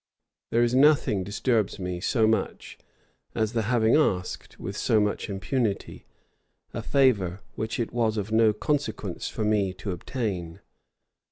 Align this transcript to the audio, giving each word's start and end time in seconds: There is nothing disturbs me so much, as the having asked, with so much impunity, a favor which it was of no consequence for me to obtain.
There 0.49 0.63
is 0.63 0.73
nothing 0.73 1.23
disturbs 1.23 1.77
me 1.77 1.99
so 2.01 2.25
much, 2.25 2.79
as 3.35 3.53
the 3.53 3.61
having 3.61 3.95
asked, 3.95 4.59
with 4.59 4.75
so 4.75 4.99
much 4.99 5.29
impunity, 5.29 6.07
a 6.73 6.81
favor 6.81 7.41
which 7.53 7.79
it 7.79 7.93
was 7.93 8.17
of 8.17 8.31
no 8.31 8.51
consequence 8.51 9.27
for 9.29 9.43
me 9.43 9.73
to 9.73 9.91
obtain. 9.91 10.61